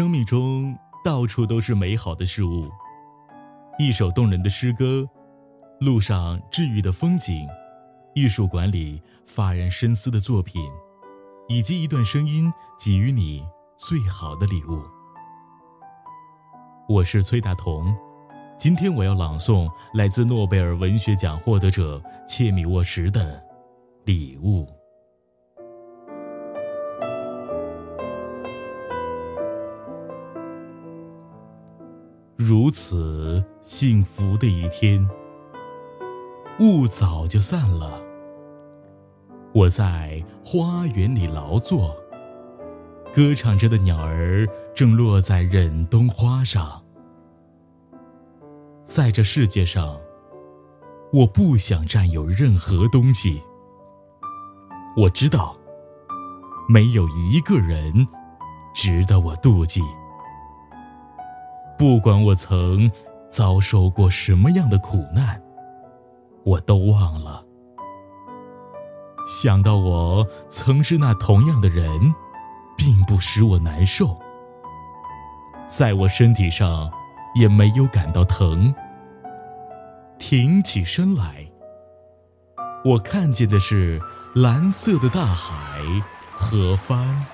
[0.00, 2.70] 生命中到处都是美好的事物，
[3.78, 5.06] 一首动人的诗歌，
[5.78, 7.46] 路上治愈的风景，
[8.14, 10.66] 艺术馆里发人深思的作品，
[11.50, 13.44] 以及一段声音给予你
[13.76, 14.80] 最好的礼物。
[16.88, 17.94] 我是崔大同，
[18.56, 23.36] 今天我要朗诵来自诺贝尔文学奖获得者切米沃什的
[24.06, 24.64] 《礼物》。
[32.42, 35.06] 如此幸福的一天，
[36.58, 38.00] 雾早就散了。
[39.52, 41.94] 我在花园里劳作，
[43.12, 46.82] 歌唱着的鸟儿正落在忍冬花上。
[48.82, 50.00] 在这世界上，
[51.12, 53.42] 我不想占有任何东西。
[54.96, 55.54] 我知道，
[56.70, 58.08] 没有一个人
[58.74, 59.82] 值得我妒忌。
[61.80, 62.92] 不管我曾
[63.30, 65.40] 遭受过什么样的苦难，
[66.44, 67.42] 我都忘了。
[69.26, 72.14] 想到我曾是那同样的人，
[72.76, 74.14] 并不使我难受。
[75.66, 76.90] 在我身体上，
[77.34, 78.74] 也没有感到疼。
[80.18, 81.50] 挺起身来，
[82.84, 83.98] 我看见的是
[84.34, 85.80] 蓝色的大海
[86.36, 87.24] 和帆。